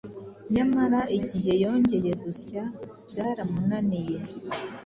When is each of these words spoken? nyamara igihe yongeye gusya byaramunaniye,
nyamara 0.53 1.01
igihe 1.17 1.53
yongeye 1.63 2.11
gusya 2.23 2.63
byaramunaniye, 3.07 4.19